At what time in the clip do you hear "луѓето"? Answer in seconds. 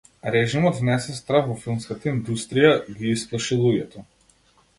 3.65-4.09